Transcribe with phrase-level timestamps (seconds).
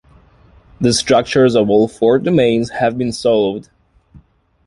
[0.79, 3.69] The structures of all four domains have been solved.